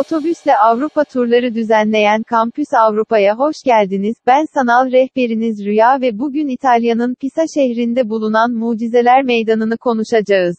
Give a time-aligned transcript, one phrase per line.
[0.00, 4.16] Otobüsle Avrupa turları düzenleyen Kampüs Avrupa'ya hoş geldiniz.
[4.26, 10.56] Ben sanal rehberiniz Rüya ve bugün İtalya'nın Pisa şehrinde bulunan Mucizeler Meydanı'nı konuşacağız.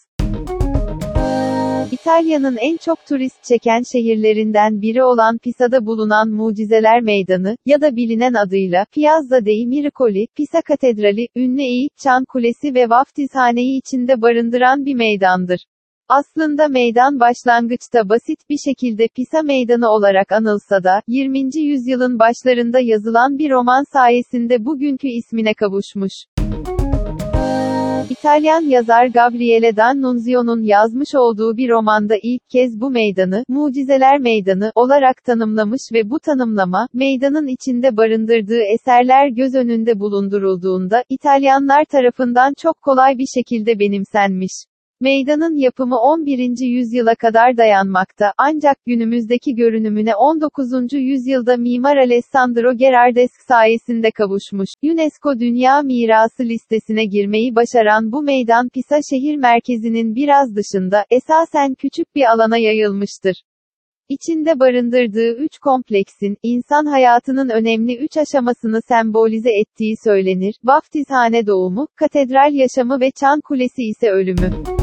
[1.91, 8.33] İtalya'nın en çok turist çeken şehirlerinden biri olan Pisa'da bulunan Mucizeler Meydanı, ya da bilinen
[8.33, 14.96] adıyla, Piazza dei Miracoli, Pisa Katedrali, ünlü eğik çan kulesi ve vaftizhaneyi içinde barındıran bir
[14.96, 15.65] meydandır.
[16.20, 21.39] Aslında meydan başlangıçta basit bir şekilde Pisa Meydanı olarak anılsa da, 20.
[21.56, 26.14] yüzyılın başlarında yazılan bir roman sayesinde bugünkü ismine kavuşmuş.
[28.10, 35.23] İtalyan yazar Gabriele D'Annunzio'nun yazmış olduğu bir romanda ilk kez bu meydanı, Mucizeler Meydanı, olarak
[35.23, 43.17] tanımlamış ve bu tanımlama, meydanın içinde barındırdığı eserler göz önünde bulundurulduğunda, İtalyanlar tarafından çok kolay
[43.17, 44.52] bir şekilde benimsenmiş.
[45.02, 46.66] Meydanın yapımı 11.
[46.66, 50.94] yüzyıla kadar dayanmakta, ancak günümüzdeki görünümüne 19.
[50.94, 54.69] yüzyılda mimar Alessandro Gerardesk sayesinde kavuşmuş.
[54.83, 62.16] UNESCO Dünya Mirası listesine girmeyi başaran bu meydan Pisa şehir merkezinin biraz dışında, esasen küçük
[62.16, 63.44] bir alana yayılmıştır.
[64.09, 70.55] İçinde barındırdığı üç kompleksin, insan hayatının önemli üç aşamasını sembolize ettiği söylenir.
[70.63, 74.80] Vaftizhane doğumu, katedral yaşamı ve çan kulesi ise ölümü.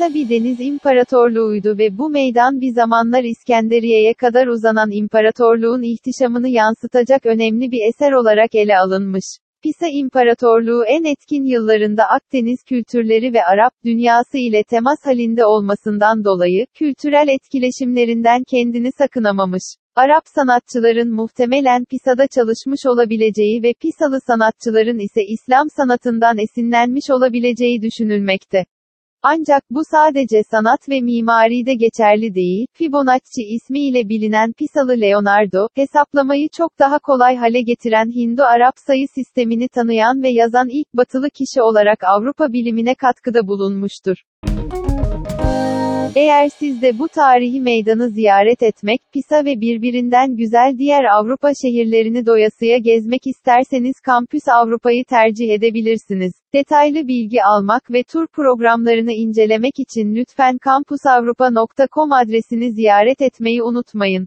[0.00, 7.26] Pisa bir deniz imparatorluğuydu ve bu meydan bir zamanlar İskenderiye'ye kadar uzanan imparatorluğun ihtişamını yansıtacak
[7.26, 9.24] önemli bir eser olarak ele alınmış.
[9.62, 16.66] Pisa İmparatorluğu en etkin yıllarında Akdeniz kültürleri ve Arap dünyası ile temas halinde olmasından dolayı,
[16.74, 19.64] kültürel etkileşimlerinden kendini sakınamamış.
[19.96, 28.64] Arap sanatçıların muhtemelen Pisa'da çalışmış olabileceği ve Pisalı sanatçıların ise İslam sanatından esinlenmiş olabileceği düşünülmekte.
[29.22, 36.78] Ancak bu sadece sanat ve mimaride geçerli değil, Fibonacci ismiyle bilinen Pisalı Leonardo, hesaplamayı çok
[36.78, 42.52] daha kolay hale getiren Hindu-Arap sayı sistemini tanıyan ve yazan ilk batılı kişi olarak Avrupa
[42.52, 44.16] bilimine katkıda bulunmuştur.
[46.16, 52.26] Eğer siz de bu tarihi meydanı ziyaret etmek, Pisa ve birbirinden güzel diğer Avrupa şehirlerini
[52.26, 56.32] doyasıya gezmek isterseniz Kampüs Avrupa'yı tercih edebilirsiniz.
[56.54, 64.26] Detaylı bilgi almak ve tur programlarını incelemek için lütfen kampusavrupa.com adresini ziyaret etmeyi unutmayın.